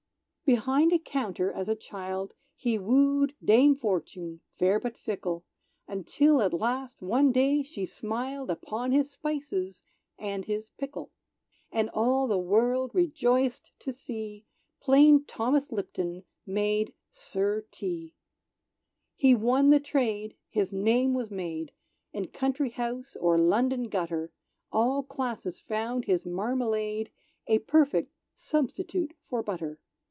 Behind 0.43 0.91
a 0.91 0.99
counter, 0.99 1.49
as 1.49 1.69
a 1.69 1.77
child, 1.77 2.33
He 2.57 2.77
woo'd 2.77 3.33
Dame 3.41 3.73
Fortune, 3.73 4.41
fair 4.53 4.81
but 4.81 4.97
fickle, 4.97 5.45
Until 5.87 6.41
at 6.41 6.51
last 6.53 7.01
one 7.01 7.31
day 7.31 7.63
she 7.63 7.85
smiled 7.85 8.51
Upon 8.51 8.91
his 8.91 9.09
spices 9.09 9.81
and 10.19 10.43
his 10.43 10.67
pickle; 10.77 11.13
And 11.71 11.89
all 11.91 12.27
the 12.27 12.37
world 12.37 12.91
rejoiced 12.93 13.71
to 13.79 13.93
see 13.93 14.43
Plain 14.81 15.23
Thomas 15.23 15.71
Lipton 15.71 16.25
made 16.45 16.93
"Sir 17.13 17.65
Tea." 17.71 18.13
He 19.15 19.33
won 19.33 19.69
the 19.69 19.79
trade, 19.79 20.35
his 20.49 20.73
name 20.73 21.13
was 21.13 21.31
made; 21.31 21.71
In 22.11 22.27
country 22.27 22.71
house 22.71 23.15
or 23.15 23.37
London 23.37 23.87
gutter, 23.87 24.33
All 24.69 25.01
classes 25.01 25.59
found 25.61 26.03
his 26.03 26.25
marmalade 26.25 27.09
A 27.47 27.59
perfect 27.59 28.11
"substitute 28.35 29.13
for 29.29 29.41
butter." 29.41 29.79